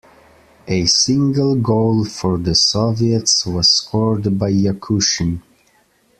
[0.67, 5.43] A single goal for the Soviets was scored by Yakushyn.